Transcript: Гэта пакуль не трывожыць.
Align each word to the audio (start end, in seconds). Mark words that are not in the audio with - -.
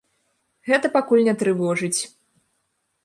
Гэта 0.69 0.89
пакуль 0.95 1.23
не 1.27 1.35
трывожыць. 1.43 2.01